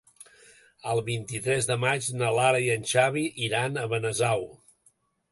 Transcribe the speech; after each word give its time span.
El 0.93 1.01
vint-i-tres 1.09 1.67
de 1.71 1.75
maig 1.83 2.07
na 2.21 2.31
Lara 2.37 2.61
i 2.67 2.71
en 2.75 2.87
Xavi 2.93 3.23
iran 3.49 3.77
a 3.77 3.85
Benasau. 3.93 4.43